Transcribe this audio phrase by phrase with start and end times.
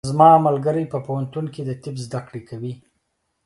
[0.09, 2.73] زما ملګری په پوهنتون کې د طب زده کړې کوي.